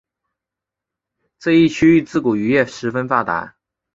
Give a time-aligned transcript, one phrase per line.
[1.37, 3.55] 这一区域自古渔业十分发达。